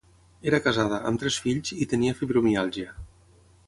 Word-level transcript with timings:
Era 0.51 0.59
casada, 0.67 0.97
amb 1.11 1.23
tres 1.25 1.39
fills, 1.45 1.77
i 1.85 1.89
tenia 1.95 2.19
fibromiàlgia. 2.23 3.01